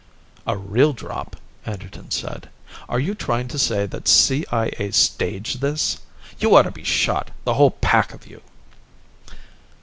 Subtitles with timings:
[0.47, 2.49] "A real drop?" Anderton said.
[2.89, 5.99] "Are you trying to say that CIA staged this?
[6.39, 8.41] You ought to be shot, the whole pack of you!"